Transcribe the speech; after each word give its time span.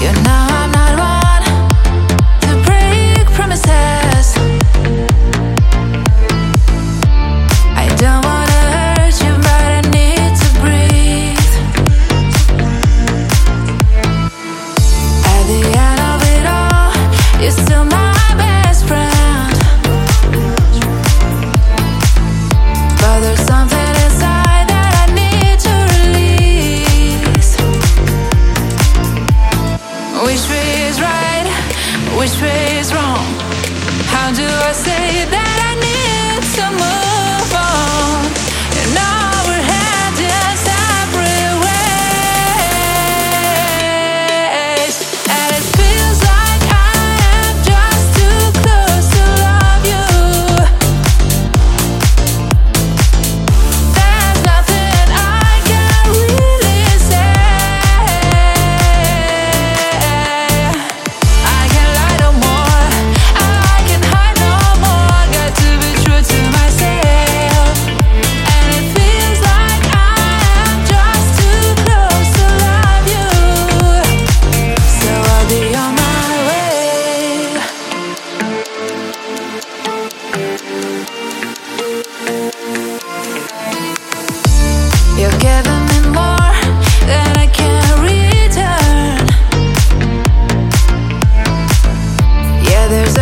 You're 0.00 0.12
not 0.22 0.49
Which 30.40 30.48
way 30.48 30.88
is 30.88 30.98
right? 31.02 31.46
Which 32.18 32.40
way 32.40 32.78
is 32.78 32.94
wrong? 32.94 33.26
How 34.08 34.32
do 34.32 34.42
I 34.42 34.72
say 34.72 35.26
that? 35.26 35.39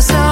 So. 0.00 0.29